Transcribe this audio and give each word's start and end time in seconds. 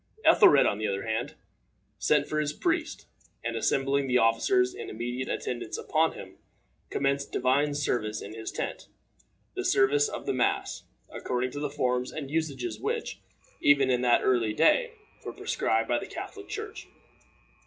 Ethelred, 0.25 0.65
on 0.65 0.79
the 0.79 0.87
other 0.87 1.03
hand, 1.05 1.35
sent 1.99 2.27
for 2.27 2.39
his 2.39 2.53
priest, 2.53 3.05
and, 3.43 3.55
assembling 3.55 4.07
the 4.07 4.17
officers 4.17 4.73
in 4.73 4.89
immediate 4.89 5.29
attendance 5.29 5.77
upon 5.77 6.13
him, 6.13 6.39
commenced 6.89 7.31
divine 7.31 7.75
service 7.75 8.19
in 8.19 8.33
his 8.33 8.51
tent 8.51 8.87
the 9.53 9.63
service 9.63 10.09
of 10.09 10.25
the 10.25 10.33
mass, 10.33 10.85
according 11.11 11.51
to 11.51 11.59
the 11.59 11.69
forms 11.69 12.11
and 12.11 12.31
usages 12.31 12.79
which, 12.79 13.19
even 13.61 13.91
in 13.91 14.01
that 14.01 14.23
early 14.23 14.53
day, 14.53 14.91
were 15.23 15.33
prescribed 15.33 15.87
by 15.87 15.99
the 15.99 16.07
Catholic 16.07 16.47
Church. 16.49 16.87